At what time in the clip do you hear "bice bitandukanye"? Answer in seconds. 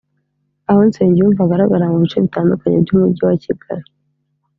2.03-2.77